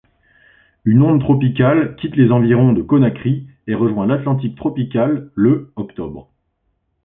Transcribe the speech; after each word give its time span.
Une 0.83 1.03
onde 1.03 1.19
tropicale 1.19 1.95
quitte 1.95 2.15
les 2.15 2.31
environs 2.31 2.73
de 2.73 2.81
Conakry 2.81 3.47
et 3.67 3.75
rejoint 3.75 4.07
l'Atlantique 4.07 4.57
tropicale 4.57 5.29
le 5.35 5.71
octobre. 5.75 6.31